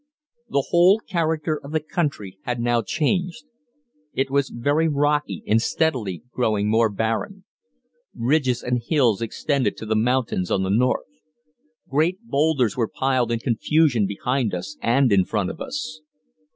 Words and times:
The 0.49 0.65
whole 0.71 0.97
character 0.97 1.61
of 1.63 1.73
the 1.73 1.79
country 1.79 2.39
had 2.41 2.59
now 2.59 2.81
changed. 2.81 3.43
It 4.15 4.31
was 4.31 4.49
very 4.49 4.87
rocky 4.87 5.43
and 5.45 5.61
steadily 5.61 6.23
growing 6.31 6.67
more 6.71 6.89
barren. 6.89 7.43
Ridges 8.15 8.63
and 8.63 8.81
hills 8.83 9.21
extended 9.21 9.77
to 9.77 9.85
the 9.85 9.95
mountains 9.95 10.49
on 10.49 10.63
the 10.63 10.71
north. 10.71 11.05
Great 11.87 12.17
boulders 12.23 12.75
were 12.75 12.87
piled 12.89 13.31
in 13.31 13.37
confusion 13.37 14.07
behind 14.07 14.55
us 14.55 14.75
and 14.81 15.11
in 15.11 15.23
front 15.23 15.51
of 15.51 15.61
us. 15.61 16.01